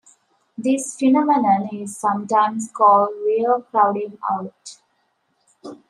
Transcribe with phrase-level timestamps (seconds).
[0.57, 4.77] This phenomenon is sometimes called "real" crowding out.